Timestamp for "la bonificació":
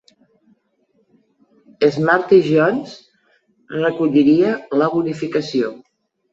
4.83-5.75